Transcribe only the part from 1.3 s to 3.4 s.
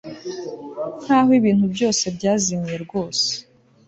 ibintu byose byazimiye rwose